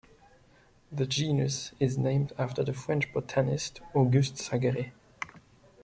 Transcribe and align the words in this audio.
The 0.91 1.05
genus 1.05 1.73
is 1.79 1.95
named 1.95 2.33
after 2.39 2.63
the 2.63 2.73
French 2.73 3.13
botanist 3.13 3.81
Auguste 3.93 4.37
Sageret. 4.37 4.93